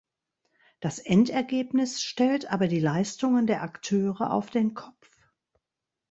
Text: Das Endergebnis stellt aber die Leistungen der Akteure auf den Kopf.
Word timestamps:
Das 0.79 0.97
Endergebnis 0.97 2.01
stellt 2.01 2.51
aber 2.51 2.67
die 2.67 2.79
Leistungen 2.79 3.45
der 3.45 3.61
Akteure 3.61 4.33
auf 4.33 4.49
den 4.49 4.73
Kopf. 4.73 5.15